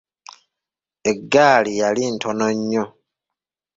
Egaali 1.11 1.71
yali 1.81 2.03
ntono 2.13 2.47
nnyo. 2.57 2.85